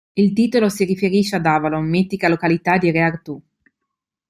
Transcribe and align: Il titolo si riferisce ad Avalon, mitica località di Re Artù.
Il 0.13 0.33
titolo 0.33 0.67
si 0.69 0.83
riferisce 0.83 1.35
ad 1.35 1.45
Avalon, 1.45 1.85
mitica 1.87 2.27
località 2.27 2.79
di 2.79 2.89
Re 2.89 3.01
Artù. 3.01 3.39